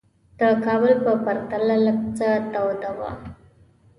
[0.39, 3.11] د کابل په پرتله لږ څه توده وه.